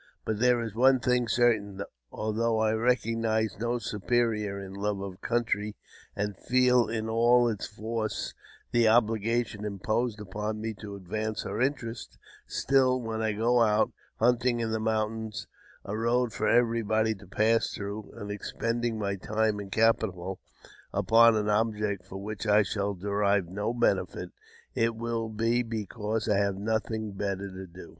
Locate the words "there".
0.39-0.63